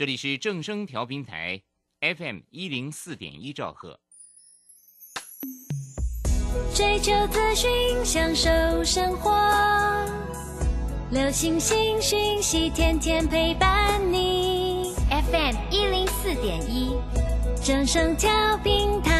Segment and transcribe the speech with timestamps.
[0.00, 1.60] 这里是正声调频台
[2.00, 4.00] ，FM 一零四点一兆赫。
[6.74, 8.48] 追求资讯，享受
[8.82, 9.30] 生活，
[11.10, 14.94] 流星星讯息，天天陪伴你。
[15.10, 16.96] FM 一零四点一，
[17.62, 19.19] 正声调频台。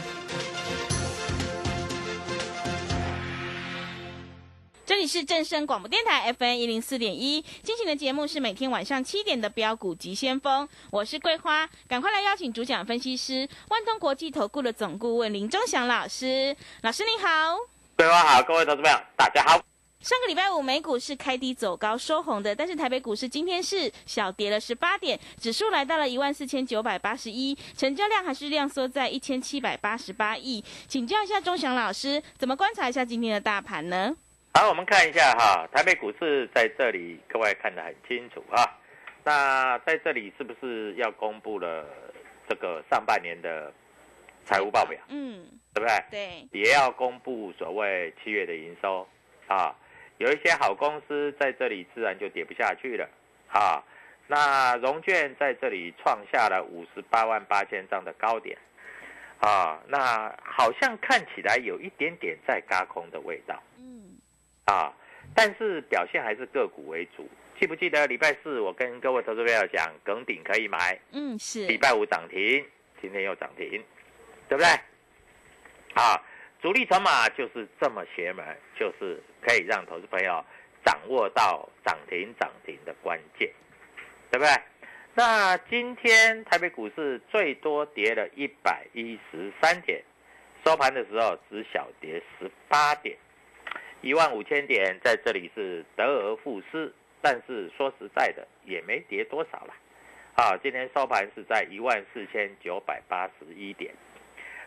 [5.11, 17.57] 是正声广播电台 FM 一零四点一，进行的节目是每天晚上七点的标股及先锋，我是桂花，赶快来邀请主讲分析师万通国际投顾的总顾问林忠祥老师，老师你好，
[17.97, 19.61] 桂花好，各位投资朋友大家好。
[19.99, 34.15] 上个礼拜五美股是开低走高收红的，但是台北股市今天是小跌了十八点，指数来到了一万四千九百八十一，成交量还是量缩在一千七百八十八亿，请教一下钟祥老师，怎么观察一下今天的大盘呢？
[34.53, 38.77] 好，我们看一下哈，台北股市在这里，各位看得很清楚啊。
[39.23, 41.85] 那在这里是不是要公布了
[42.49, 43.71] 这个上半年的
[44.45, 44.99] 财务报表？
[45.07, 46.03] 嗯，对不对？
[46.11, 49.07] 对，也要公布所谓七月的营收
[49.47, 49.73] 啊。
[50.17, 53.09] 有一些好公司在这里自然就跌不下去了
[53.47, 53.81] 啊。
[54.27, 58.57] 那融券在这里创下了五十八万八千张的高点
[59.39, 63.57] 啊，那好像看起来有一点点在嘎空的味道。
[64.71, 64.93] 嗯，啊，
[65.35, 67.29] 但是表现还是个股为主。
[67.59, 72.65] 记不记得礼拜四我跟各位投资朋友讲，耿鼎可以买，嗯是，礼拜五涨停，
[73.01, 73.83] 今天又涨停，
[74.49, 74.67] 对不对？
[75.93, 76.19] 啊，
[76.61, 78.43] 主力筹码就是这么邪门，
[78.79, 80.43] 就是可以让投资朋友
[80.83, 83.47] 掌握到涨停涨停的关键，
[84.31, 84.51] 对不对？
[85.13, 90.01] 那今天台北股市最多跌了一百一十三点，
[90.65, 93.15] 收盘的时候只小跌十八点。
[94.01, 96.91] 一万五千点在这里是得而复失，
[97.21, 99.73] 但是说实在的也没跌多少了，
[100.35, 103.93] 啊，今天收盘是在一万四千九百八十一点，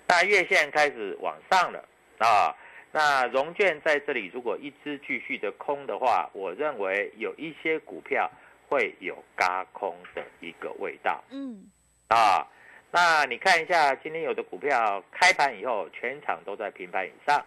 [0.07, 1.85] 那月线开始往上了
[2.19, 2.55] 啊，
[2.93, 8.31] 那融券在这里如果一直继续的空的话，我认为有一些股票
[8.69, 11.65] 会有嘎空的一个味道，嗯。
[12.07, 12.47] 啊，
[12.93, 17.45] 那你看一下今天有的股票开盘以后全场都在平盘以上。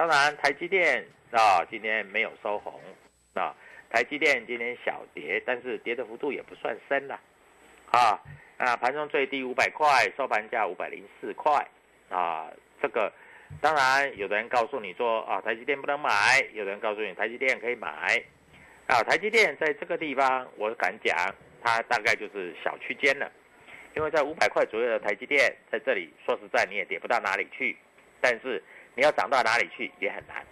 [0.00, 2.80] 当然，台积电啊，今天没有收红
[3.34, 3.54] 啊。
[3.90, 7.20] 台积电今天小跌，但是跌的幅度也不算深了
[7.90, 8.18] 啊。
[8.56, 11.52] 啊，盘中最低五百块，收盘价五百零四块
[12.08, 12.50] 啊。
[12.80, 13.12] 这个
[13.60, 16.08] 当然，有的人告诉你说啊，台积电不能买；
[16.54, 18.24] 有的人告诉你台积电可以买。
[18.86, 21.14] 啊，台积电在这个地方，我敢讲，
[21.62, 23.30] 它大概就是小区间了，
[23.94, 27.76] 因为在五百块左右的台积电，在这里说实在你也跌不到哪里去，
[28.22, 28.62] 但是。
[29.00, 30.44] 你要涨到哪里去也很难，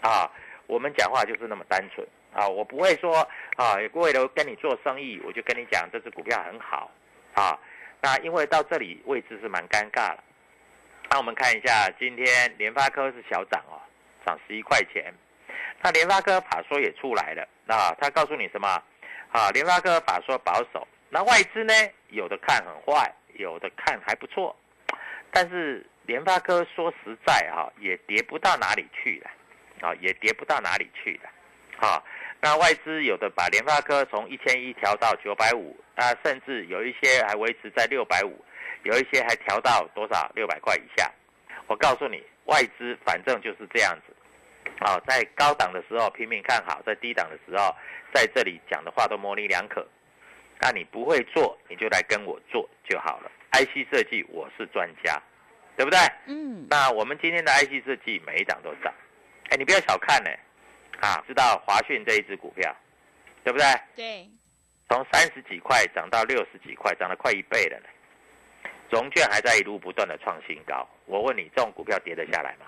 [0.00, 0.30] 啊，
[0.68, 3.16] 我们讲话就是那么单纯啊，我不会说
[3.56, 6.88] 啊，为了跟你做生意，我就跟你讲这只股票很好，
[7.34, 7.58] 啊，
[8.00, 10.22] 那因为到这里位置是蛮尴尬了。
[11.10, 13.82] 那我们看一下，今天联发科是小涨哦，
[14.24, 15.12] 涨十一块钱。
[15.82, 18.68] 那联发科法说也出来了，啊，他告诉你什么？
[19.32, 21.74] 啊，联发科法说保守，那外资呢，
[22.10, 24.54] 有的看很坏，有的看还不错，
[25.32, 25.84] 但是。
[26.06, 29.30] 联发科说实在哈，也跌不到哪里去了，
[29.88, 32.02] 啊，也跌不到哪里去了，啊，
[32.40, 38.44] 那外资有的把联发科从一千一调到九百五，啊，甚至有一些还维持在六百五，
[38.84, 41.10] 有一些还调到多少六百块以下。
[41.66, 44.14] 我告诉你，外资反正就是这样子，
[44.78, 47.74] 啊，在高档的时候拼命看好，在低档的时候
[48.14, 49.84] 在这里讲的话都模棱两可。
[50.60, 53.30] 那你不会做，你就来跟我做就好了。
[53.52, 55.20] IC 设计我是专家。
[55.76, 55.98] 对不对？
[56.26, 58.92] 嗯，那我们今天的 IC 设计每一档都涨，
[59.50, 60.30] 哎，你不要小看呢，
[61.00, 62.74] 啊，知道华讯这一只股票，
[63.44, 63.66] 对不对？
[63.94, 64.28] 对，
[64.88, 67.86] 从三十几块涨到六十几块，涨了快一倍了呢。
[68.88, 72.66] 融券还在一路不断的创新高，我问你，这种股票跌得下来吗？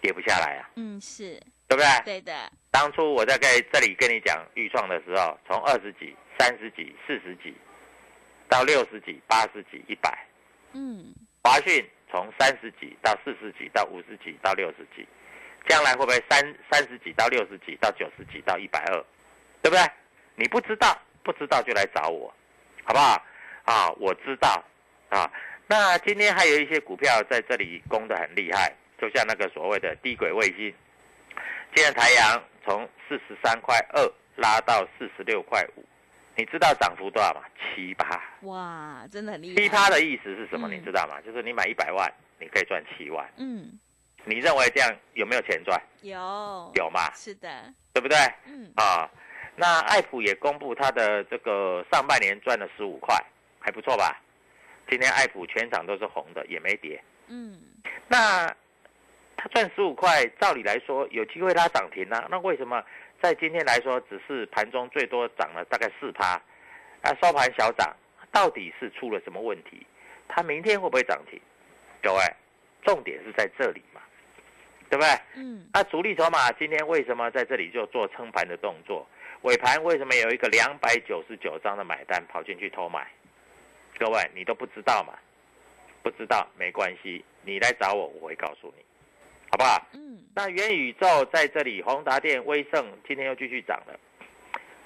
[0.00, 1.86] 跌不下来啊，嗯，是对不对？
[2.04, 7.52] 对的，当初我在在这里跟你讲预创的时候，从二十几、三十几、四十几，
[8.48, 10.16] 到六十几、八十几、一百，
[10.74, 11.12] 嗯，
[11.42, 15.06] 华讯从三十几到四十几到五十几到六十几，
[15.68, 19.04] 将来会不会三三十几到六十几到九十几到一百二，
[19.62, 19.80] 对不对？
[20.36, 22.32] 你不知道，不知道就来找我，
[22.84, 23.22] 好不好？
[23.64, 24.62] 啊，我知道
[25.08, 25.30] 啊。
[25.66, 30.72] 那今天还有一些股票在这里攻得很厉害，就像那个所谓的低轨卫星，
[31.74, 35.84] 今天台阳从四十三块二拉到四十六块五，
[36.36, 37.40] 你知道涨幅多少吗？
[37.74, 38.22] 七八。
[38.42, 40.68] 哇，真的很厉害，七八的意思是什么？
[40.68, 41.20] 嗯你知道吗？
[41.24, 43.26] 就是你买一百万，你可以赚七万。
[43.38, 43.78] 嗯，
[44.24, 45.80] 你认为这样有没有钱赚？
[46.02, 47.10] 有有吗？
[47.14, 48.16] 是的，对不对？
[48.46, 49.08] 嗯，啊，
[49.56, 53.16] 那爱普也公布它的这个上半年赚了十五块，
[53.58, 54.20] 还不错吧？
[54.88, 57.02] 今天爱普全场都是红的，也没跌。
[57.28, 57.58] 嗯，
[58.06, 58.46] 那
[59.36, 62.26] 它赚十五块，照理来说有机会拉涨停啊。
[62.30, 62.82] 那为什么
[63.22, 66.40] 在今天来说，只是盘中最多涨了大概四趴，
[67.02, 67.94] 啊，收盘小涨，
[68.30, 69.86] 到底是出了什么问题？
[70.28, 71.40] 它明天会不会涨停？
[72.02, 72.20] 各位，
[72.84, 74.00] 重点是在这里嘛，
[74.90, 75.08] 对不对？
[75.34, 79.06] 嗯，那主力筹码今天为什么在这里就做撑盘的动作？
[79.42, 83.06] 尾盘为什么有一个两百九十九张的买单跑进去偷买？
[83.98, 85.14] 各位，你都不知道嘛？
[86.02, 88.84] 不知道没关系，你来找我，我会告诉你，
[89.50, 89.86] 好不好？
[89.92, 93.98] 嗯，那元宇宙在这里，宏达电、威盛今天又继续涨了，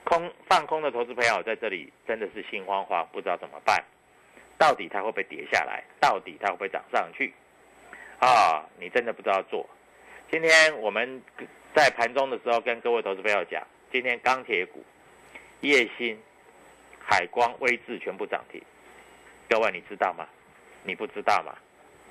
[0.05, 3.83] 空放空的投资朋友在这里真的是心慌慌，不知道怎么办。
[4.59, 5.83] 到底它会不会跌下来？
[5.99, 7.33] 到底它会不会涨上去？
[8.19, 9.69] 啊，你真的不知道做。
[10.31, 11.23] 今天我们
[11.75, 14.85] 在盘中的时候跟各位投资朋友讲，今天钢铁股、
[15.63, 16.17] 叶星、
[16.99, 18.63] 海光、威智全部涨停。
[19.49, 20.29] 各位你知道吗？
[20.85, 21.57] 你不知道吗？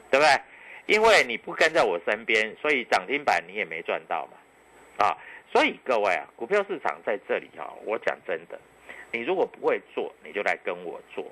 [0.09, 0.41] 对不对？
[0.89, 5.05] 因为你不跟在我身边，所以涨停板你也没赚到嘛。
[5.05, 5.15] 啊，
[5.53, 8.59] 所以各位啊，股票市场在这里啊，我讲真的，
[9.11, 11.31] 你如果不会做，你就来跟我做。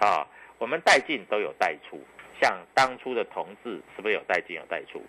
[0.00, 0.26] 啊，
[0.58, 2.00] 我们带进都有带出，
[2.42, 5.00] 像当初的同志是不是有带进有带出？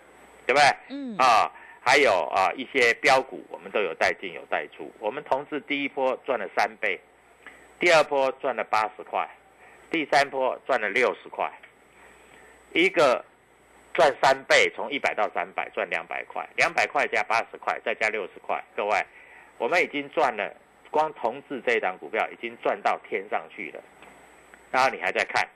[0.46, 0.62] 对不对？
[0.90, 1.50] 嗯，啊，
[1.80, 4.92] 还有啊一些标股，我们都有带进有带出。
[5.00, 7.00] 我们同志第一波赚了三倍，
[7.80, 9.28] 第二波赚了八十块，
[9.90, 11.50] 第三波赚了六十块，
[12.72, 13.24] 一个
[13.94, 19.04] 赚三倍，从一百到三百赚两百块，两百块加八十块，再加六十块，各位，
[19.58, 20.54] 我们已经赚了，
[20.90, 23.82] 光同志这一档股票已经赚到天上去了，
[24.70, 25.46] 然后你还在看，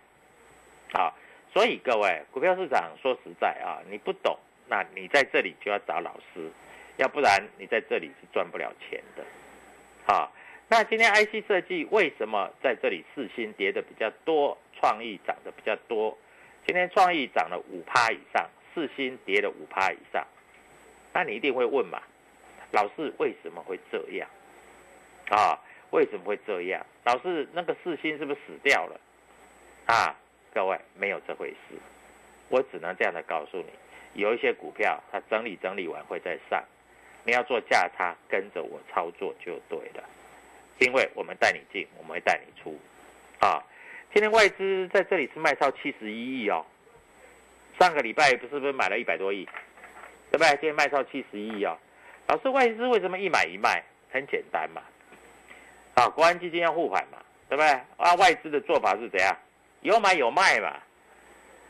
[0.92, 1.14] 好，
[1.52, 4.38] 所以各位，股票市场说实在啊，你不懂。
[4.68, 6.50] 那你在这里就要找老师，
[6.96, 9.24] 要不然你在这里是赚不了钱的。
[10.04, 10.32] 好，
[10.66, 16.18] 那今天 IC 设计为什么在这里四星跌的比较多，创意涨的比较多？
[16.66, 20.26] 今天创意涨了五趴以上，四星跌了五趴以上。
[21.12, 22.02] 那你一定会问嘛，
[22.72, 24.28] 老师为什么会这样？
[25.30, 25.56] 啊，
[25.90, 26.84] 为什么会这样？
[27.04, 29.00] 老师那个四星是不是死掉了？
[29.86, 30.16] 啊，
[30.52, 31.76] 各位没有这回事，
[32.48, 33.70] 我只能这样的告诉你。
[34.20, 36.64] 有一些股票，它整理整理完会再上，
[37.22, 40.02] 你要做价差，跟着我操作就对了。
[40.80, 42.76] 因为我们带你进，我们会带你出，
[43.38, 43.62] 啊，
[44.12, 46.64] 今天外资在这里是卖超七十一亿哦，
[47.78, 49.44] 上个礼拜不是不是买了一百多亿，
[50.30, 50.48] 对不对？
[50.52, 51.76] 今天卖超七十亿哦，
[52.28, 53.82] 老师外资为什么一买一卖？
[54.10, 54.80] 很简单嘛，
[55.94, 57.18] 啊，国安基金要护盘嘛，
[57.50, 57.68] 对不对？
[57.98, 59.36] 啊，外资的做法是怎样？
[59.82, 60.74] 有买有卖嘛，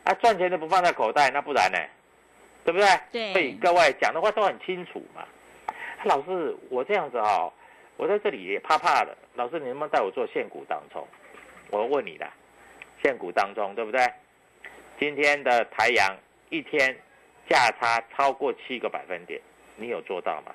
[0.04, 1.78] 啊，赚钱的不放在口袋，那不然呢？
[2.64, 2.86] 对不对？
[3.10, 5.24] 对所以各位讲的话都很清楚嘛。
[6.04, 7.50] 老师，我这样子啊、
[7.96, 9.16] 我在这里也怕怕的。
[9.34, 11.04] 老师，你能不能带我做现股当中？
[11.70, 12.28] 我问你的，
[13.02, 14.00] 现股当中对不对？
[14.98, 16.16] 今天的台阳
[16.48, 16.96] 一天
[17.48, 19.40] 价差超过七个百分点，
[19.76, 20.54] 你有做到吗？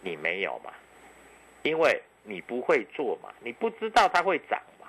[0.00, 0.72] 你没有嘛？
[1.62, 4.86] 因为你不会做嘛，你不知道它会涨嘛。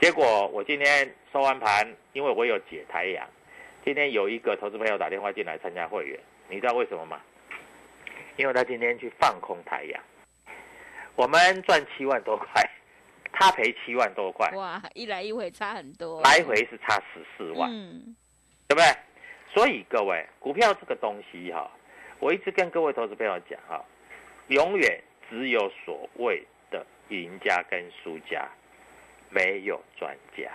[0.00, 3.28] 结果我今天收完盘，因为我有解台阳。
[3.84, 7.20] 今天有一个投资朋友打电话进来参加会员，你知道为什么吗？
[8.36, 10.02] 因为他今天去放空台阳，
[11.14, 12.46] 我们赚七万多块，
[13.32, 18.14] 他赔七万多块，哇，一来一回差很多，来回是差十四万，嗯，
[18.68, 18.84] 对不对？
[19.52, 21.70] 所以各位，股票这个东西哈，
[22.20, 23.84] 我一直跟各位投资朋友讲哈，
[24.48, 28.48] 永远只有所谓的赢家跟输家，
[29.30, 30.50] 没有专家。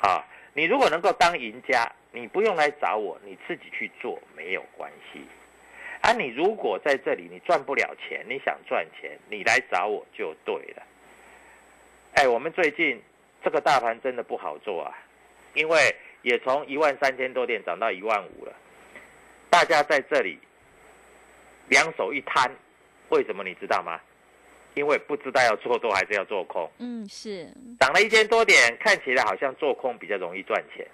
[0.00, 5.20] 啊，你如果能够当赢家，你不用来找我，你自己去做没有关系。
[6.02, 10.82] 啊，你如果在这里你赚不了钱，你想赚钱，你来找我就对了。
[12.14, 13.00] 哎，我们最近
[13.42, 14.94] 这个大盘真的不好做啊，
[15.54, 18.52] 因为也从一万三千多点涨到一万五了，
[19.50, 20.38] 大家在这里
[21.68, 22.50] 两手一摊，
[23.08, 24.00] 为什么你知道吗？
[24.74, 26.68] 因为不知道要做多还是要做空。
[26.78, 27.46] 嗯，是
[27.78, 30.84] 涨了一千多点，看起来好像做空比较容易赚钱，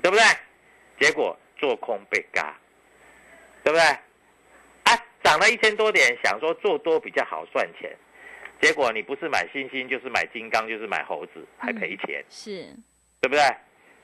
[0.00, 0.24] 对不对？
[0.98, 2.58] 结果做空被嘎，
[3.62, 3.82] 对不对？
[4.84, 7.94] 啊，涨了一千多点，想说做多比较好赚钱，
[8.60, 12.66] 结果你不是买星星，就是买金刚，就是买猴子，还赔钱，是，
[13.20, 13.42] 对不对？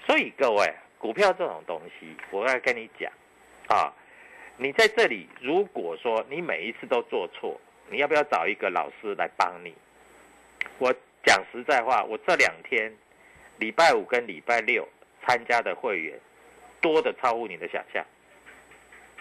[0.07, 3.11] 所以各位，股票这种东西，我要跟你讲
[3.69, 3.93] 啊，
[4.57, 9.75] 你在这里，如果说你每一次都做错，你要不要找一个老师来帮你？
[10.79, 10.95] 我
[11.25, 12.93] 讲实在话，我这两天
[13.59, 14.89] 礼拜五跟礼拜六
[15.27, 16.19] 参加的会员
[16.81, 18.05] 多的超乎你的想象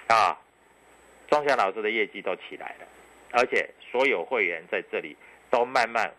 [0.07, 0.37] 啊！
[1.29, 2.87] 钟祥老师的业绩都起来了，
[3.31, 5.15] 而且所有会员在这里
[5.49, 6.11] 都慢慢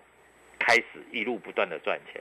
[0.59, 2.21] 开始一路不断的赚钱。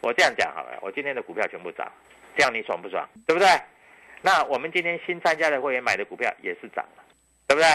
[0.00, 1.90] 我这样讲好了，我今天的股票全部涨，
[2.36, 3.08] 这样你爽不爽？
[3.26, 3.48] 对不对？
[4.22, 7.04] 那我们今天新参加的会员买的股票也是涨了，
[7.46, 7.68] 对不对？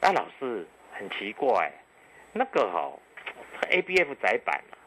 [0.00, 1.72] 那老师很奇怪，
[2.32, 2.92] 那个哈、
[3.70, 4.78] A B F 窄板啊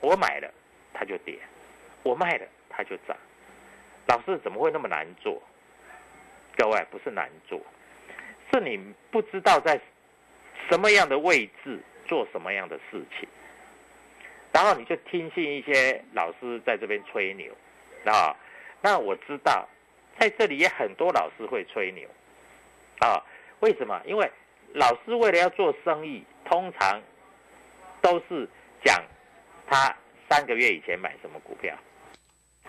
[0.00, 0.52] 我买了
[0.92, 1.38] 它就跌，
[2.02, 3.16] 我卖了它就涨。
[4.06, 5.42] 老师怎么会那么难做？
[6.56, 7.60] 各位不是难做，
[8.50, 8.78] 是你
[9.10, 9.78] 不知道在
[10.68, 13.28] 什么样的位置做什么样的事情，
[14.52, 17.52] 然后你就听信一些老师在这边吹牛
[18.04, 18.34] 啊。
[18.82, 19.66] 那我知道
[20.18, 22.08] 在这里也很多老师会吹牛
[23.00, 23.22] 啊，
[23.60, 24.00] 为什么？
[24.06, 24.30] 因为
[24.72, 27.02] 老师为了要做生意，通常
[28.00, 28.48] 都是
[28.84, 29.02] 讲
[29.66, 29.94] 他
[30.28, 31.76] 三个月以前买什么股票，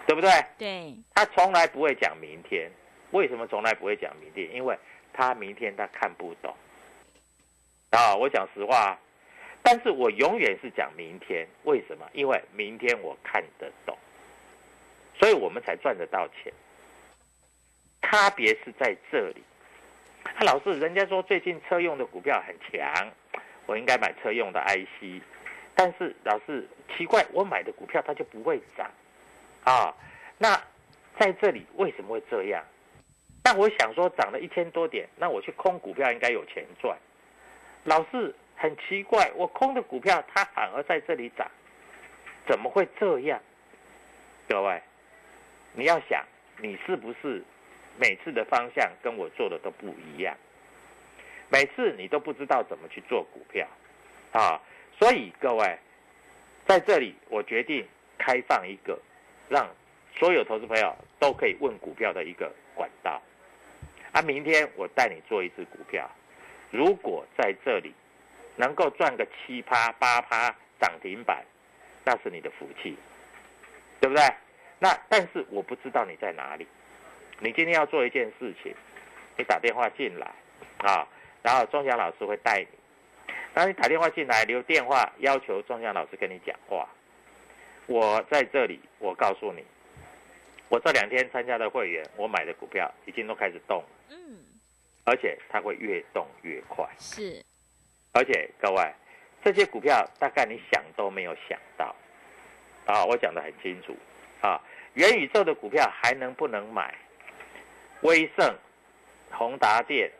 [0.05, 0.29] 对不对？
[0.57, 2.71] 对，他从来不会讲明天。
[3.11, 4.53] 为什么从来不会讲明天？
[4.53, 4.77] 因为
[5.13, 6.53] 他明天他看不懂。
[7.91, 8.99] 啊，我讲实话，
[9.63, 11.47] 但是我永远是讲明天。
[11.63, 12.05] 为什么？
[12.13, 13.97] 因为明天我看得懂，
[15.17, 16.51] 所以我们才赚得到钱。
[18.01, 19.43] 差别是在这里。
[20.23, 23.09] 啊，老师，人家说最近车用的股票很强，
[23.65, 25.21] 我应该买车用的 IC。
[25.73, 28.89] 但是老师奇怪，我买的股票它就不会涨
[29.63, 29.95] 啊。
[30.37, 30.61] 那
[31.17, 32.63] 在这里为什么会这样？
[33.43, 36.97] 那我想说涨了一千多点，那我去空股票应该有钱赚。
[37.87, 41.49] 老是很奇怪，我空的股票它反而在这里涨，
[42.45, 43.39] 怎么会这样？
[44.49, 44.81] 各位，
[45.71, 46.21] 你要想
[46.57, 47.41] 你是不是
[47.97, 50.35] 每次的方向跟我做的都不一样？
[51.47, 53.65] 每次你都不知道怎么去做股票
[54.33, 54.59] 啊，
[54.99, 55.79] 所以各位
[56.65, 58.99] 在这里我决定开放一个
[59.47, 59.65] 让
[60.13, 63.21] 所有投资朋友都可以问股票的一个管道。
[64.11, 66.09] 啊，明天我带你做一只股票，
[66.71, 67.93] 如果在这里
[68.55, 71.45] 能够赚个七趴八趴涨停板，
[72.03, 72.97] 那是你的福气，
[73.99, 74.23] 对不对？
[74.79, 76.67] 那但是我不知道你在哪里，
[77.39, 78.73] 你今天要做一件事情，
[79.37, 80.27] 你打电话进来
[80.77, 81.07] 啊，
[81.41, 86.87] 然后钟祥老师会带你，当你打电话进来留电话，要求钟祥老师跟你讲话。
[87.87, 89.63] 我在这里，我告诉你，
[90.69, 93.83] 我这两天参加的会员，我买的股票已经都开始动。
[94.09, 94.37] 嗯，
[95.07, 96.85] 而且它会越动越快。
[96.99, 97.41] 是，
[98.11, 98.93] 而且各位，
[99.41, 101.95] 这些股票大概你想都没有想到，
[102.85, 103.95] 啊，我讲的很清楚
[104.41, 104.61] 啊。
[104.95, 106.93] 元宇宙的股票还能不能买？
[108.01, 108.53] 威盛、
[109.31, 110.11] 宏达电、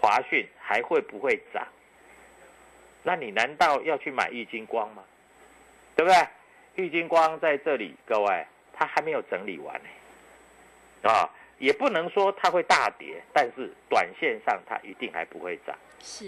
[0.00, 1.64] 华讯还会不会涨？
[3.04, 5.04] 那你难道要去买玉金光吗？
[5.94, 6.26] 对不对？
[6.74, 11.30] 玉金光在这里，各位，它还没有整理完呢，啊。
[11.62, 16.24] 也不能说它会大跌，但是短线上它一定还不会涨，是，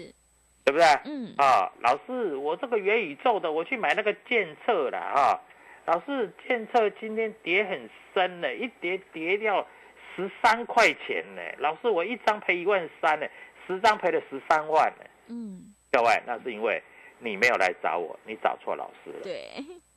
[0.63, 0.85] 对不对？
[1.03, 5.41] 嗯，啊，老师，我这个元宇宙的，我去买那个建测了哈。
[5.87, 9.67] 老师，建测今天跌很深呢，一跌跌掉
[10.15, 11.41] 十三块钱呢。
[11.57, 13.27] 老师，我一张赔一万三呢，
[13.67, 15.03] 十张赔了十三万呢。
[15.27, 16.81] 嗯，各位，那是因为
[17.19, 19.51] 你没有来找我，你找错老师了，对，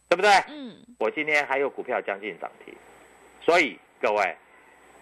[0.08, 0.30] 对不对？
[0.48, 2.74] 嗯，我今天还有股票将近涨停，
[3.40, 4.36] 所以各位。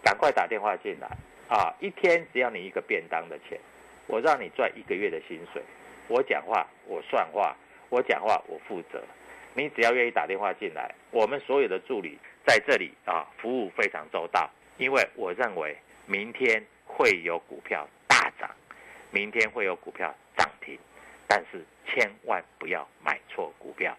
[0.06, 1.08] 赶快打电话进来
[1.48, 1.74] 啊！
[1.80, 3.58] 一天只要你一个便当的钱，
[4.06, 5.60] 我让你赚一个月的薪水。
[6.06, 7.56] 我讲话我算话，
[7.88, 9.02] 我讲话我负责。
[9.52, 14.48] 你只要愿意打电话进来，我们所有的助理在这里啊，服务非常周到。
[14.76, 18.48] 因为我认为明天会有股票大涨，
[19.10, 20.78] 明天会有股票涨停，
[21.26, 23.92] 但是千万不要买错股票。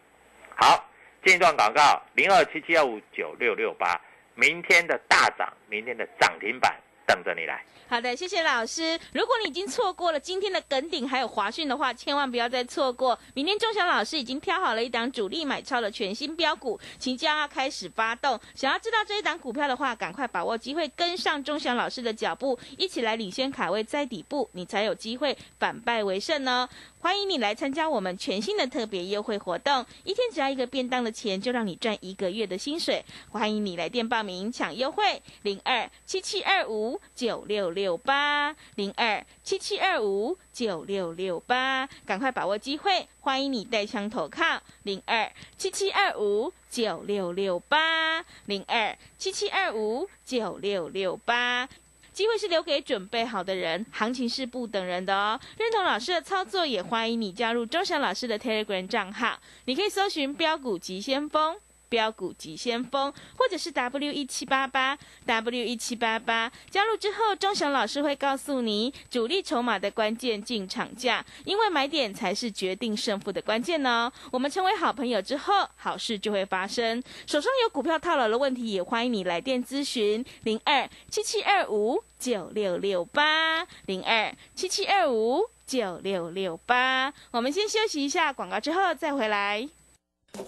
[0.56, 0.86] 好。
[1.26, 4.00] 进一段广告，零二七七幺五九六六八，
[4.38, 7.66] 明天的大涨，明天的涨停板等着你来。
[7.90, 9.00] 好的，谢谢老师。
[9.14, 13.18] 如果你已经错过了今天的耿鼎还有华讯的话，千万不要再错过。
[13.34, 18.40] 明天钟祥老师已经挑好了一档主力买超的全新标股，即将要开始发动。
[18.54, 26.68] 想要知道这一档股票的话，赶快把握机会，跟上钟祥老师的脚步，一起来领先卡位在底部，你才有机会反败为胜呢。
[27.08, 33.06] 欢迎你来参加我们全新的特别优惠活动，一天只要一个便当的钱，就让你赚一个月的薪水。
[33.30, 43.08] 欢迎你来电报名抢优惠，零二七七二五九六六八零二七七二五九六六八，赶快把握机会！
[43.22, 51.70] 欢迎你带枪投靠，零二七七二五九六六八零二七七二五九六六八。
[52.18, 55.40] 机会是留给准备好的人，行情是不等人的哦。
[55.60, 61.56] 认同老师的操作，也欢迎你加入周翔老师的 Telegram 账号，你可以搜寻“标股急先锋”。
[61.90, 74.12] 标股急先锋，或者是 W 一七八八 W 一七八八，加入之后，钟祥老师会告诉你主力筹码的关键进场价，因为买点才是决定胜负的关键呢。
[74.32, 77.02] 我们成为好朋友之后，好事就会发生。
[77.26, 87.14] 手上有股票套牢的问题，也欢迎你来电咨询零二七七二五九六六八零二七七二五九六六八。
[87.32, 89.68] 我们先休息一下广告，之后再回来。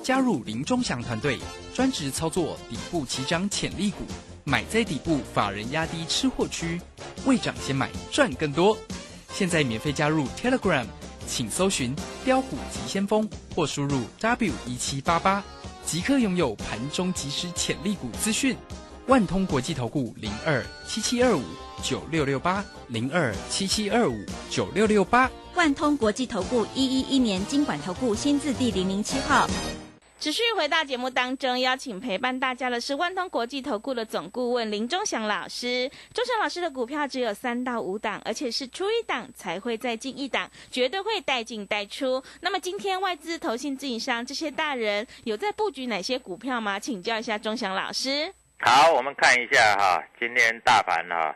[0.04, 1.38] 加入林中祥团队，
[1.74, 3.98] 专职操作底部起涨潜力股，
[4.44, 6.82] 买在底部，法人压低吃货区，
[7.26, 8.78] 未涨先买赚更多。
[9.32, 10.86] 现在免费加入 Telegram，
[11.28, 11.96] 请搜寻
[12.26, 15.44] 标股急先锋或输入 W 一七八八，
[15.86, 18.58] 即刻拥有盘中即时潜力股资讯。
[19.10, 21.42] 万通国际投顾零二七七二五
[21.82, 25.28] 九六六八零二七七二五九六六八。
[25.56, 29.50] 万通国际投顾一一一年经管投顾新字第零零七号。
[30.20, 35.89] 持续回到节目当中，邀请陪伴大家的是万通国际投顾的总顾问林忠祥老师。
[36.13, 42.24] 忠祥老师的股票只有三到五档，而且是出一档才会再进一档，绝对会带进带出。
[42.41, 46.80] 那么今天外资、投信、自营商这些大人有在布局哪些股票吗？
[46.80, 48.32] 请教一下忠祥老师。
[48.62, 51.34] 好，我们看一下哈，今天大盘哈，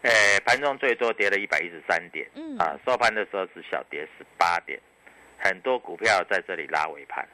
[0.00, 0.10] 呃，
[0.46, 4.80] 盘中最多跌了一百一十三点，嗯，啊，收盘的时候是小跌十八点，
[5.38, 7.26] 很多股票在这里拉尾盘。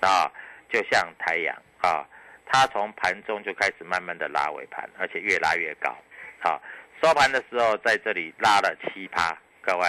[0.00, 0.30] 啊，
[0.68, 2.04] 就像太阳啊，
[2.44, 5.96] 它从盘中就开始慢慢的拉尾盘，而且越拉越高。
[6.40, 6.60] 好，
[7.02, 9.88] 收盘的时候在这里拉了七趴，各位，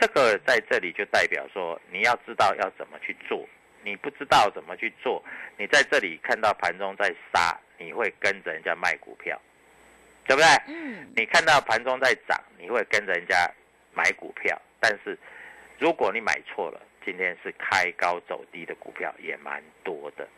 [0.00, 3.46] 这个在这里就代表说你要知道要怎么去做，
[3.82, 5.22] 你不知道怎么去做，
[5.58, 9.40] 你在这里看到盘中在杀，你会跟着人家卖股票，
[10.26, 10.48] 对不对？
[10.66, 11.10] 嗯。
[11.16, 13.50] 你看到盘中在涨，你会跟着人家
[13.94, 15.18] 买股票，但是
[15.78, 16.80] 如果你买错了。
[17.04, 20.28] 今天是开高走低的股票也蛮多的，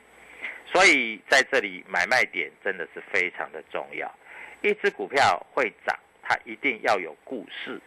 [0.65, 4.09] 所以在这里买卖点真的是非常的重要。
[4.63, 7.81] 一只股票会涨，它一定要有故事，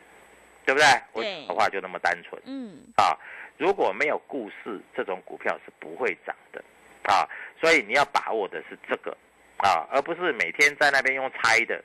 [0.65, 0.85] 对不对？
[1.13, 2.41] 我的话就那么单纯。
[2.43, 2.77] 嗯。
[2.97, 3.17] 啊，
[3.57, 6.61] 如果没有故事，这种股票是不会涨的。
[7.03, 7.25] 啊，
[7.61, 9.15] 所以你要把握的是这个
[9.63, 11.81] 啊，而不是每天在那边用猜的。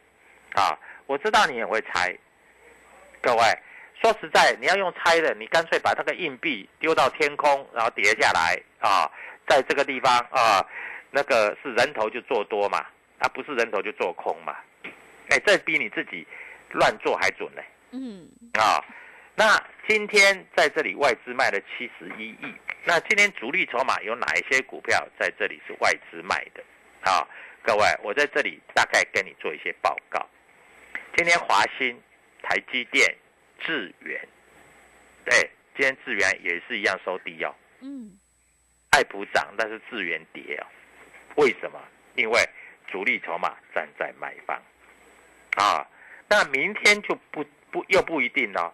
[0.54, 2.12] 啊，我知道你也会猜，
[3.22, 3.42] 各位。
[4.02, 9.10] 说实在，你要用猜的，你干脆把那个硬币丢到天空，然后叠下来啊，
[9.48, 10.64] 在这个地方啊，
[11.10, 12.78] 那个是人头就做多嘛，
[13.18, 14.56] 啊不是人头就做空嘛，
[15.30, 16.26] 哎，这比你自己
[16.70, 17.62] 乱做还准呢。
[17.90, 18.28] 嗯。
[18.54, 18.82] 啊，
[19.34, 26.62] 那今天在这里外资卖了七十一亿，那今天主力筹码有哪一些股票在这里是外资卖的？
[27.00, 27.26] 啊，
[27.62, 30.26] 各位，我在这里大概跟你做一些报告。
[31.16, 32.00] 今天华兴、
[32.42, 33.16] 台积电。
[33.60, 34.28] 智源，
[35.24, 35.36] 对，
[35.74, 37.52] 今天智源也是一样收低哦。
[37.80, 38.16] 嗯，
[38.90, 40.66] 爱普涨，但是智源跌哦。
[41.34, 41.82] 为什么？
[42.14, 42.40] 因为
[42.86, 44.56] 主力筹码站在买方
[45.56, 45.84] 啊。
[46.28, 48.72] 那明天就不不又不一定了。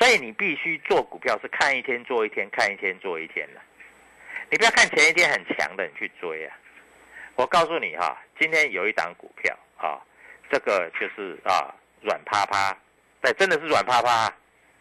[0.00, 3.60] 所以你必须做股票是看一天做一天，看一天做一天的。
[4.50, 6.58] 你不要看前一天很强的你去追啊。
[7.40, 9.96] 我告诉你哈，今天有一档股票啊，
[10.50, 12.76] 这个就是啊软趴趴。
[13.22, 14.30] 对，真的是软趴趴，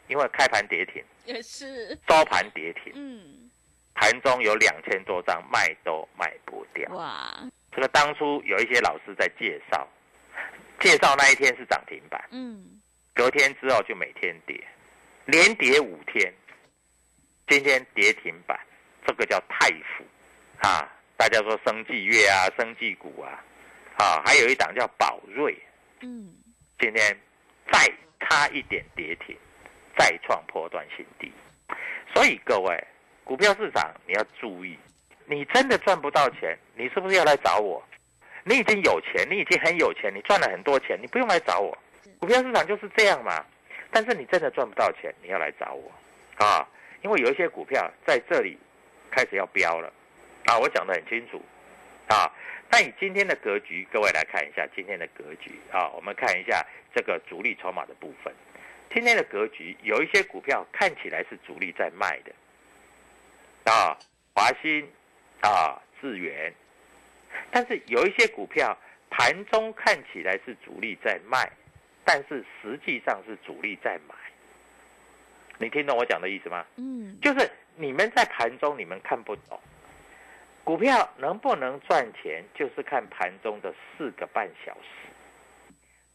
[0.07, 2.91] 因为开盘跌停， 也是收盘跌停。
[2.93, 3.49] 嗯，
[3.95, 6.85] 盘中有两千多张卖都卖不掉。
[6.93, 7.33] 哇，
[7.71, 9.87] 这个当初有一些老师在介绍，
[10.81, 12.21] 介绍那一天是涨停板。
[12.31, 12.81] 嗯，
[13.13, 14.61] 隔天之后就每天跌，
[15.27, 16.33] 连跌五天，
[17.47, 18.59] 今天跌停板，
[19.07, 20.03] 这个叫太腐
[20.61, 23.43] 啊，大家说生技月啊，生技股啊，
[23.97, 25.53] 啊，还有一档叫宝瑞。
[25.99, 26.33] 嗯，
[26.79, 27.19] 今天
[27.69, 27.91] 再。
[28.29, 29.35] 差一点跌停，
[29.97, 31.31] 再创破断新低，
[32.13, 32.87] 所以各位
[33.23, 34.77] 股票市场你要注意，
[35.25, 37.83] 你真的赚不到钱，你是不是要来找我？
[38.43, 41.75] 你已经有钱，你已经很有钱，你赚了很多钱，你不用来找我。
[42.19, 43.43] 股票市场就是这样嘛。
[43.89, 45.91] 但是你真的赚不到钱，你要来找我
[46.35, 46.67] 啊，
[47.01, 48.59] 因为有一些股票在这里
[49.09, 49.91] 开始要飙了
[50.49, 51.39] 啊，我讲得很清楚
[52.07, 52.25] 啊。
[52.71, 58.33] 那以今天的格局，各位来看一下今天的格局啊，我们看一下这个主力筹码的部分。
[58.91, 63.95] 今天的格局有一些股票看起来是主力在卖的啊，
[64.33, 64.89] 华兴
[65.41, 66.51] 啊，智源，
[67.51, 68.75] 但是有一些股票
[69.11, 71.47] 盘中看起来是主力在卖。
[72.05, 74.15] 但是实际上是主力在买，
[75.59, 76.65] 你听懂我讲的意思吗？
[76.77, 79.59] 嗯，就是你们在盘中你们看不懂，
[80.69, 85.09] 股票能不能赚钱，就是看盘中的四个半小时。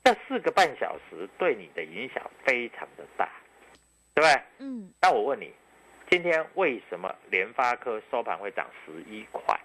[0.05, 3.29] 这四个半小时对你的影响非常的大，
[4.15, 4.43] 对不对？
[4.59, 4.89] 嗯。
[5.03, 5.53] 那我问你，
[6.09, 9.59] 今天为什么联发科收盘会涨十一块？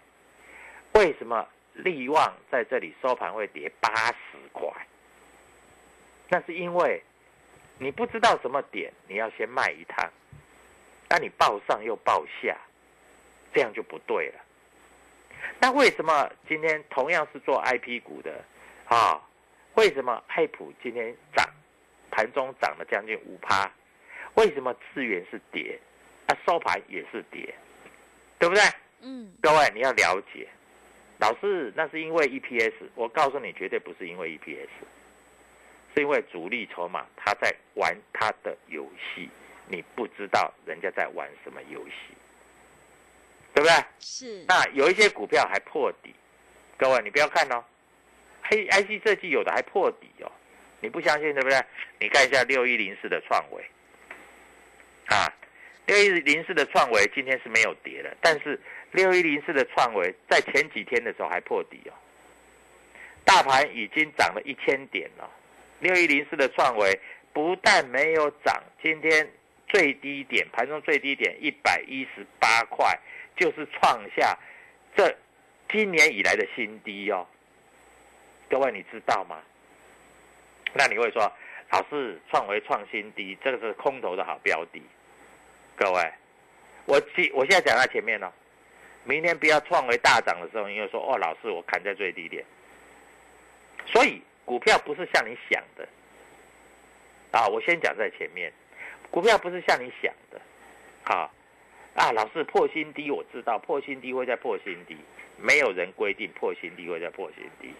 [0.95, 4.67] 为什么利旺在这里收盘会跌八十块？
[6.29, 6.99] 那是因为
[7.77, 10.11] 你不知道什么点，你要先卖一趟，
[11.07, 12.57] 那你报上又报下，
[13.53, 14.45] 这样就不对了。
[15.59, 18.43] 那为什么今天同样是做 I P 股的
[18.85, 19.21] 啊？
[19.75, 21.45] 为什么爱普今天涨，
[22.11, 23.71] 盘中涨了将近五趴？
[24.35, 25.79] 为什么资源是跌，
[26.27, 27.53] 啊收盘也是跌，
[28.37, 28.61] 对不对？
[29.01, 29.31] 嗯。
[29.41, 30.47] 各位你要了解，
[31.19, 34.69] 老师那是因为 E P S，我告诉你绝对不是因为 E P S。
[35.95, 39.27] 是因为主力筹码他在玩他的游戏，
[39.67, 42.13] 你不知道人家在玩什么游戏，
[43.59, 43.75] 对不对？
[43.99, 44.45] 是。
[44.47, 46.15] 那有一些股票还破底，
[46.77, 47.61] 各位你不要看哦，
[48.43, 50.31] 黑 IC 设计有的还破底哦，
[50.79, 51.61] 你不相信对不对？
[51.99, 53.61] 你看一下六一零四的创维，
[55.07, 55.27] 啊，
[55.87, 58.57] 六一零四的创维今天是没有跌的，但是
[58.91, 61.93] 六一零四的创维在前几天的时候还破底哦，
[63.25, 65.29] 大盘已经涨了一千点了。
[65.81, 66.97] 六一零四的创维
[67.33, 69.29] 不但没有涨，今天
[69.67, 72.97] 最低点盘中最低点一百一十八块，
[73.39, 74.37] 就是创下
[74.95, 75.15] 这
[75.69, 77.25] 今年以来的新低哦。
[78.49, 79.41] 各位你知道吗？
[80.73, 81.31] 那你会说，
[81.71, 84.81] 老师创维创新低，这个是空头的好标的。
[85.75, 86.13] 各位，
[86.85, 88.31] 我记我现在讲在前面哦，
[89.03, 92.43] 明天不要创维大涨的时候，你又说哦，老师我砍在最低点，
[93.85, 94.21] 所以。
[94.45, 95.87] 股票不是像你想的，
[97.29, 98.51] 啊，我先讲在前面，
[99.11, 100.41] 股票不是像你想的，
[101.03, 101.29] 好，啊，
[101.95, 104.97] 老是破新低，我知道破新低会在破新低，
[105.37, 107.73] 没有人规定破新低会在破新低，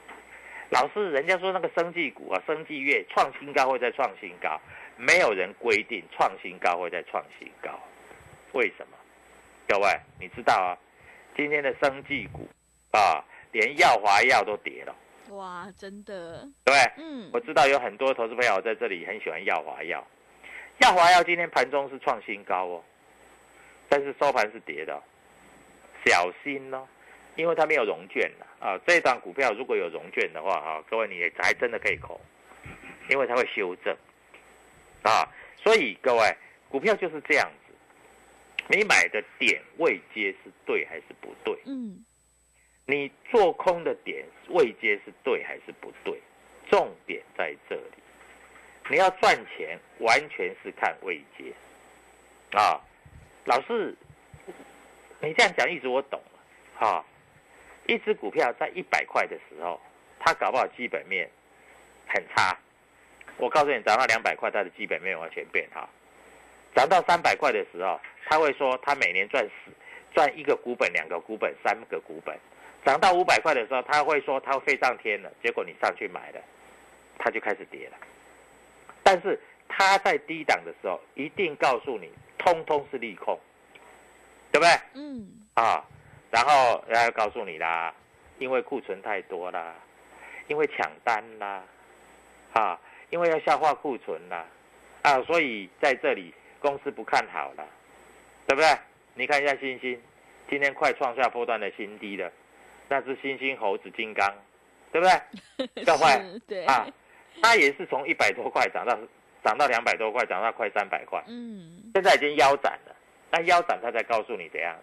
[0.69, 4.59] 老是人家说那个生技股啊，生技月创新高会在创新高，
[4.97, 7.79] 没有人规定创新高会在创新高，
[8.53, 8.97] 为什么？
[9.67, 9.87] 各位
[10.19, 10.77] 你知道啊，
[11.35, 12.47] 今天的生技股
[12.91, 14.95] 啊，连药华药都跌了。
[15.29, 20.05] 哇，真的，对，嗯，我知道有很多投资朋友在这里很喜欢耀华药，
[20.79, 22.83] 耀华药今天盘中是创新高哦，
[23.89, 25.01] 但是收盘是跌的，
[26.05, 26.87] 小心哦，
[27.35, 28.79] 因为它没有融券了啊。
[28.87, 32.21] 这一档股票如果有融券的话哈，各位你还真的可以扣，
[33.09, 33.93] 因为它会修正
[35.01, 35.27] 啊。
[35.57, 36.37] 所以各位
[36.69, 37.73] 股票就是这样子，
[38.67, 41.57] 你买的点位接是对还是不对？
[41.65, 42.05] 嗯。
[42.85, 46.19] 你做空的点位接是对还是不对？
[46.71, 48.03] 重点在这里。
[48.89, 51.53] 你要赚钱，完全是看位接
[52.51, 52.81] 啊。
[53.45, 53.95] 老师，
[55.21, 56.39] 你这样讲意思我懂了。
[56.79, 57.03] 哈，
[57.87, 59.79] 一只股票在一百块的时候，
[60.19, 61.29] 它搞不好基本面
[62.07, 62.57] 很差。
[63.37, 65.89] 我告诉你，涨到两百块，它的基本面完全变好。
[66.75, 67.99] 涨到三百块的时候，
[68.29, 69.71] 他会说他每年赚十
[70.13, 72.37] 赚一个股本、两个股本、三个股本。
[72.85, 76.41] 涨到五百块的时候，他会说他飞上天了，结果你上去买了，
[77.17, 77.97] 他就开始跌了。
[79.03, 83.39] 但是他在低档的时候，一定告诉你，通通是利空，
[84.51, 84.69] 对不对？
[84.95, 85.29] 嗯。
[85.53, 85.85] 啊，
[86.31, 87.93] 然后要告诉你啦，
[88.37, 89.75] 因为库存太多啦，
[90.47, 91.61] 因为抢单啦，
[92.53, 94.45] 啊，因为要消化库存啦，
[95.01, 97.67] 啊，所以在这里公司不看好了，
[98.47, 98.67] 对不对？
[99.15, 100.01] 你看一下星星，
[100.49, 102.31] 今天快创下波段的新低了。
[102.87, 104.33] 那只星星猴子金刚，
[104.93, 105.83] 对不对？
[105.83, 106.87] 各位，对啊，
[107.41, 108.97] 它也是从一百多块涨到
[109.43, 111.23] 涨到两百多块，涨到快三百块。
[111.27, 112.95] 嗯，现在已经腰斩了。
[113.31, 114.75] 那腰斩，它才告诉你怎样？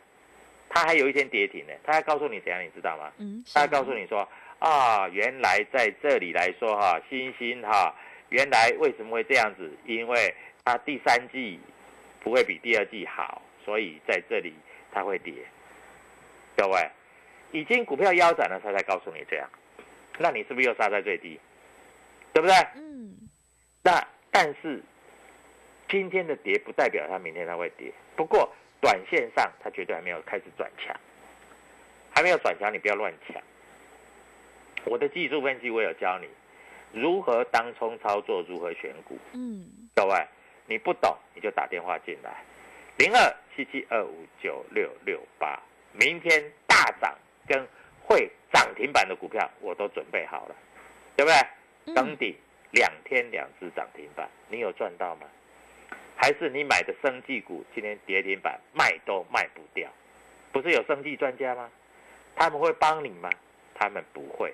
[0.69, 1.73] 它还有一天跌停呢。
[1.85, 2.62] 它还告诉你怎样？
[2.64, 3.12] 你知道吗？
[3.19, 7.95] 嗯，它还告诉你说啊，原来在这里来说哈，星星哈，
[8.31, 9.71] 原来为什么会这样子？
[9.85, 11.61] 因为它第三季
[12.21, 14.55] 不会比第二季好，所以在这里
[14.92, 15.35] 它会跌。
[16.57, 16.90] 各位，
[17.53, 19.49] 已经股票腰斩了，他才告诉你这样，
[20.19, 21.38] 那你是不是又杀在最低？
[22.33, 22.55] 对不对？
[22.75, 23.14] 嗯，
[23.83, 24.03] 那
[24.38, 24.83] 但是
[25.88, 30.94] 今天的跌不代表它明天它会跌，不过短线上它绝对还没有开始转强，
[32.14, 33.42] 还没有转强，你不要乱抢。
[34.85, 36.29] 我的技术分析我有教你
[36.92, 39.18] 如何当冲操作，如何选股。
[39.33, 40.27] 嗯，各位，
[40.66, 42.44] 你不懂你就打电话进来，
[42.99, 45.59] 零二七七二五九六六八，
[45.94, 47.16] 明天大涨
[47.49, 47.66] 跟
[48.05, 50.55] 会涨停板的股票我都准备好了，
[51.16, 51.38] 对不对？
[51.87, 52.37] 嗯登顶
[52.77, 55.27] 两天两只涨停板，你有赚到吗？
[56.15, 59.91] 还是你买的生技股今天跌停板卖都卖不掉？
[60.53, 61.71] 不是有生技专家吗？
[62.35, 63.31] 他们会帮你吗？
[63.75, 64.53] 他们不会，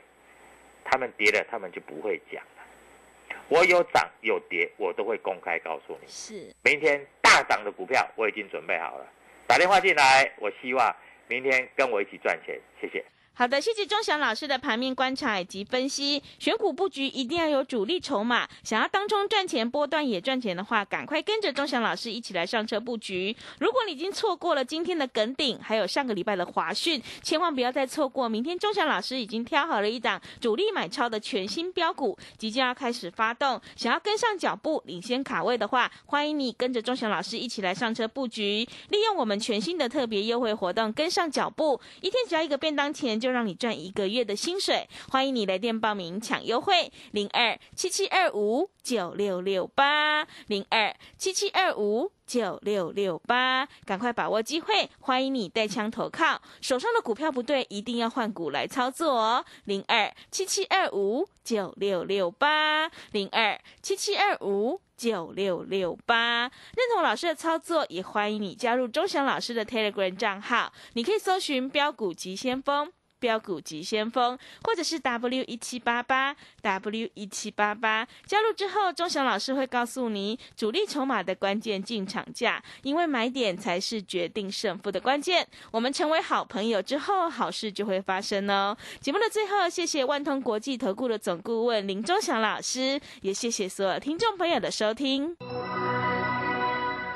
[0.84, 3.36] 他们跌了他们就不会讲了。
[3.48, 6.06] 我有涨有跌，我都会公开告诉你。
[6.06, 9.06] 是，明天大涨的股票我已经准备好了，
[9.48, 10.94] 打电话进来，我希望
[11.26, 13.04] 明天跟我一起赚钱，谢谢。
[13.34, 16.22] 好的，谢谢钟祥老师的盘面观察以及分析。
[16.38, 23.34] 选股布局一定要有主力筹码，想要当中赚钱、波段也赚钱的话，赶快跟着钟祥老师一起来上车布局。
[23.58, 28.28] 如果你已经错过了今天的耿鼎，还有上个礼拜的华讯，千万不要再错过。
[28.28, 33.58] 明天钟祥老师已经挑好了一档主力买超的全新标股，即将要开始发动。
[33.74, 44.88] 想要跟上脚步、领先卡位的话，欢迎你跟着钟祥老师一起来上车布局，利用我们全新的特别优惠活动，跟上脚步，一天只要一个便当钱，就让你赚一个月的薪水。
[45.08, 52.10] 欢迎你来电报名抢优惠，零二七七二五九六六八零二七七二五。
[52.24, 54.88] 九六六八，赶快把握机会！
[55.00, 59.44] 欢迎你带枪投靠，手上的股票不对，一定要换股来操作哦。
[59.64, 66.44] 零二七七二五九六六八，零二七七二五九六六八。
[66.44, 72.90] 认同老师的操作，也欢迎你加入钟祥老师的 Telegram 账号，你可以搜寻标股急先锋。
[73.22, 85.46] 标股急先锋，或者是 W 一七八八 W 一七八八，加入之后，钟祥老师会告诉你主力筹码的关键进场价，因为买点才是决定胜负的关键。
[85.70, 88.76] 我们成为好朋友之后，好事就会发生哦。
[89.00, 95.36] 节目的最后，谢谢万通国际投顾的总顾问林钟祥老师，也谢谢所有听众朋友的收听。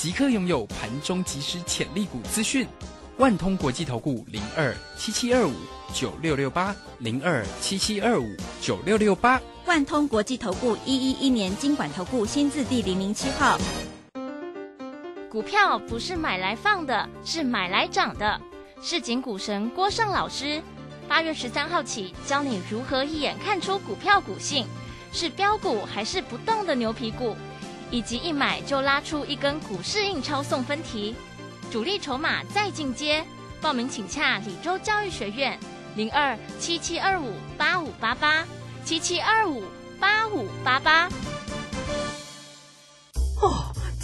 [0.00, 2.66] 即刻拥有盘中即时潜力股资讯。
[3.18, 5.52] 万通国际投顾零二七七二五
[5.92, 8.24] 九六六八零二七七二五
[8.62, 9.38] 九六六八。
[9.66, 13.58] 万通国际投顾一一一年经管投顾新字第零零七号。
[15.30, 18.40] 股票不是买来放的，是买来涨的。
[18.80, 20.62] 市井股神郭胜老师，
[21.06, 24.66] 八月十三号起教你如何一眼看出股票股性，
[25.12, 27.36] 是标股还是不动的牛皮股，
[27.90, 31.14] 以及一买就拉出一根股市印钞送分题，
[31.70, 33.24] 主力筹码再进阶，
[33.60, 35.58] 报名请洽李州教育学院
[35.96, 38.44] 零二七七二五八五八八
[38.84, 39.64] 七七二五
[39.98, 41.08] 八五八八。
[43.42, 43.69] 哦。